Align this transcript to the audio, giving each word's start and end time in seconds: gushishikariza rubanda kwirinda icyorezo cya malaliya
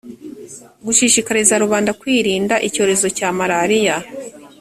gushishikariza 0.85 1.53
rubanda 1.63 1.91
kwirinda 2.01 2.55
icyorezo 2.67 3.07
cya 3.17 3.29
malaliya 3.37 3.97